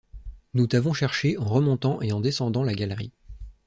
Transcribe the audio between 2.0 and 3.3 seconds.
et en descendant la galerie.